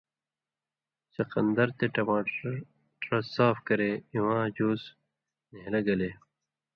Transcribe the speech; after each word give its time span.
چقندر 1.13 1.67
تے 1.77 1.85
ٹماٹرہ 1.93 3.19
صاف 3.35 3.57
کرے 3.67 3.91
اِواں 4.15 4.45
جُوس 4.55 4.81
نھیلہ 5.51 5.79
گلے 5.87 6.11